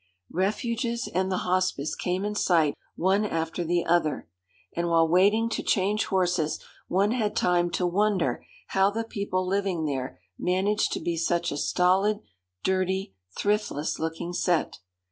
[0.33, 4.27] Refuges and the Hospice came in sight one after the other,
[4.75, 9.85] and while waiting to change horses one had time to wonder how the people living
[9.85, 12.21] there managed to be such a stolid,
[12.63, 14.79] dirty, thriftless looking set.